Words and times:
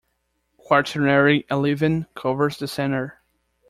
Quaternary 0.57 1.45
alluvium 1.51 2.07
covers 2.15 2.57
the 2.57 2.67
center. 2.67 3.21